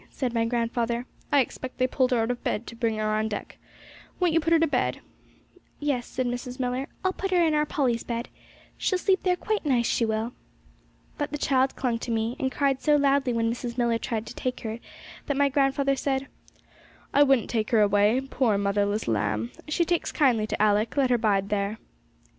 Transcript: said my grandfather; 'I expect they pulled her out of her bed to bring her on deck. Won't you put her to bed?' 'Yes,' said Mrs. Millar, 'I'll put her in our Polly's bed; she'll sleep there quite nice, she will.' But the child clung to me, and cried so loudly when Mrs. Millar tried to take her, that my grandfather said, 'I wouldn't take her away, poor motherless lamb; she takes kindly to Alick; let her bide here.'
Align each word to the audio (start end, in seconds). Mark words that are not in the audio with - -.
said 0.09 0.33
my 0.33 0.45
grandfather; 0.45 1.05
'I 1.31 1.41
expect 1.41 1.77
they 1.77 1.85
pulled 1.85 2.09
her 2.09 2.17
out 2.21 2.31
of 2.31 2.37
her 2.39 2.43
bed 2.43 2.65
to 2.65 2.75
bring 2.75 2.95
her 2.97 3.13
on 3.13 3.27
deck. 3.29 3.59
Won't 4.19 4.33
you 4.33 4.39
put 4.39 4.51
her 4.51 4.57
to 4.57 4.65
bed?' 4.65 4.99
'Yes,' 5.79 6.07
said 6.07 6.25
Mrs. 6.25 6.59
Millar, 6.59 6.87
'I'll 7.05 7.13
put 7.13 7.29
her 7.29 7.39
in 7.45 7.53
our 7.53 7.67
Polly's 7.67 8.03
bed; 8.03 8.27
she'll 8.79 8.97
sleep 8.97 9.21
there 9.21 9.35
quite 9.35 9.63
nice, 9.63 9.85
she 9.85 10.03
will.' 10.03 10.33
But 11.19 11.31
the 11.31 11.37
child 11.37 11.75
clung 11.75 11.99
to 11.99 12.09
me, 12.09 12.35
and 12.39 12.51
cried 12.51 12.81
so 12.81 12.95
loudly 12.95 13.31
when 13.31 13.51
Mrs. 13.51 13.77
Millar 13.77 13.99
tried 13.99 14.25
to 14.25 14.33
take 14.33 14.61
her, 14.61 14.79
that 15.27 15.37
my 15.37 15.49
grandfather 15.49 15.95
said, 15.95 16.25
'I 17.13 17.21
wouldn't 17.21 17.49
take 17.51 17.69
her 17.69 17.81
away, 17.81 18.21
poor 18.27 18.57
motherless 18.57 19.07
lamb; 19.07 19.51
she 19.67 19.85
takes 19.85 20.11
kindly 20.11 20.47
to 20.47 20.59
Alick; 20.59 20.97
let 20.97 21.11
her 21.11 21.19
bide 21.19 21.45
here.' 21.51 21.77